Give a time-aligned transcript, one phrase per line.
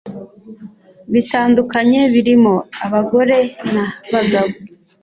[1.13, 2.53] bitandukanye birimo
[2.85, 3.37] abagore
[3.73, 4.53] na bagabo